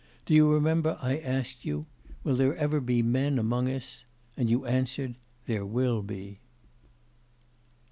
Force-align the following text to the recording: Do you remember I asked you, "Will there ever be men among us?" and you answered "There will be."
Do 0.25 0.33
you 0.33 0.51
remember 0.51 0.97
I 0.99 1.19
asked 1.19 1.63
you, 1.63 1.85
"Will 2.23 2.35
there 2.35 2.55
ever 2.57 2.79
be 2.79 3.03
men 3.03 3.37
among 3.37 3.69
us?" 3.69 4.03
and 4.35 4.49
you 4.49 4.65
answered 4.65 5.13
"There 5.45 5.63
will 5.63 6.01
be." 6.01 6.39